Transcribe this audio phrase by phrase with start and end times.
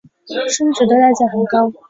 [0.49, 1.71] 生殖的代价很高。